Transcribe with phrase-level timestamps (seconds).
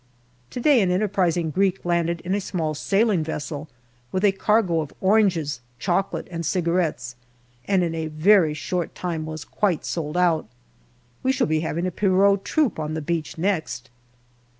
[0.49, 3.69] To day an enterprising Greek landed in a small sailing vessel
[4.11, 7.15] with a cargo of oranges, chocolate, and cigarettes,
[7.67, 10.47] and in a very short time was quite sold out.
[11.21, 13.91] We shall be having a Pierrot troupe on the beach next.